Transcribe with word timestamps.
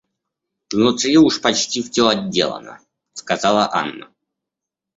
Внутри 0.73 1.15
уж 1.19 1.39
почти 1.41 1.83
всё 1.83 2.07
отделано,— 2.07 2.79
сказала 3.13 3.69
Анна. 3.71 4.09